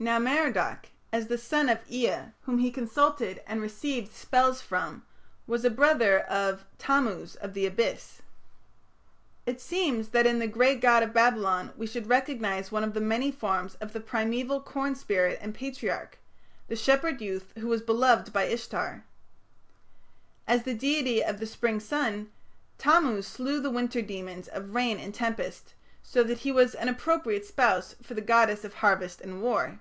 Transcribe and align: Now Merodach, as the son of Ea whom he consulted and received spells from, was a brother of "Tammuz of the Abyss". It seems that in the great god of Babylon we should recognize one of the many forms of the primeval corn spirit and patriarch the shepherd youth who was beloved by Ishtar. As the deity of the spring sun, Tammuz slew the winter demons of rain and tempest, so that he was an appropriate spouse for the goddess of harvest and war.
Now 0.00 0.20
Merodach, 0.20 0.90
as 1.12 1.26
the 1.26 1.36
son 1.36 1.68
of 1.68 1.80
Ea 1.90 2.26
whom 2.42 2.58
he 2.58 2.70
consulted 2.70 3.42
and 3.48 3.60
received 3.60 4.14
spells 4.14 4.62
from, 4.62 5.04
was 5.44 5.64
a 5.64 5.70
brother 5.70 6.20
of 6.20 6.64
"Tammuz 6.78 7.34
of 7.34 7.52
the 7.52 7.66
Abyss". 7.66 8.22
It 9.44 9.60
seems 9.60 10.10
that 10.10 10.24
in 10.24 10.38
the 10.38 10.46
great 10.46 10.80
god 10.80 11.02
of 11.02 11.12
Babylon 11.12 11.74
we 11.76 11.84
should 11.88 12.06
recognize 12.06 12.70
one 12.70 12.84
of 12.84 12.94
the 12.94 13.00
many 13.00 13.32
forms 13.32 13.74
of 13.80 13.92
the 13.92 13.98
primeval 13.98 14.60
corn 14.60 14.94
spirit 14.94 15.36
and 15.42 15.52
patriarch 15.52 16.18
the 16.68 16.76
shepherd 16.76 17.20
youth 17.20 17.52
who 17.58 17.66
was 17.66 17.82
beloved 17.82 18.32
by 18.32 18.44
Ishtar. 18.44 19.02
As 20.46 20.62
the 20.62 20.74
deity 20.74 21.24
of 21.24 21.40
the 21.40 21.46
spring 21.46 21.80
sun, 21.80 22.30
Tammuz 22.78 23.26
slew 23.26 23.60
the 23.60 23.68
winter 23.68 24.00
demons 24.00 24.46
of 24.46 24.76
rain 24.76 25.00
and 25.00 25.12
tempest, 25.12 25.74
so 26.04 26.22
that 26.22 26.38
he 26.38 26.52
was 26.52 26.76
an 26.76 26.88
appropriate 26.88 27.44
spouse 27.44 27.96
for 28.00 28.14
the 28.14 28.20
goddess 28.20 28.62
of 28.64 28.74
harvest 28.74 29.20
and 29.20 29.42
war. 29.42 29.80